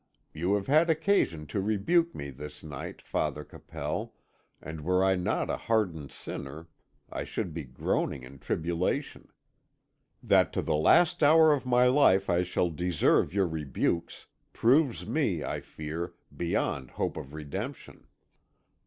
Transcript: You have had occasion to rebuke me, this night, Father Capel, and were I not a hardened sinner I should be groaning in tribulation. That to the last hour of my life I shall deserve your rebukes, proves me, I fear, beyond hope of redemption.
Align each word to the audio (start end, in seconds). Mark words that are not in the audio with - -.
You 0.33 0.55
have 0.55 0.65
had 0.65 0.89
occasion 0.89 1.45
to 1.45 1.61
rebuke 1.61 2.15
me, 2.15 2.31
this 2.31 2.63
night, 2.63 3.03
Father 3.03 3.43
Capel, 3.43 4.15
and 4.59 4.81
were 4.81 5.03
I 5.05 5.13
not 5.15 5.51
a 5.51 5.57
hardened 5.57 6.11
sinner 6.11 6.69
I 7.11 7.23
should 7.23 7.53
be 7.53 7.65
groaning 7.65 8.23
in 8.23 8.39
tribulation. 8.39 9.27
That 10.23 10.51
to 10.53 10.63
the 10.63 10.73
last 10.73 11.21
hour 11.21 11.53
of 11.53 11.67
my 11.67 11.85
life 11.85 12.31
I 12.31 12.41
shall 12.41 12.71
deserve 12.71 13.31
your 13.31 13.45
rebukes, 13.47 14.25
proves 14.53 15.05
me, 15.05 15.43
I 15.43 15.59
fear, 15.59 16.15
beyond 16.35 16.89
hope 16.97 17.15
of 17.15 17.35
redemption. 17.35 18.07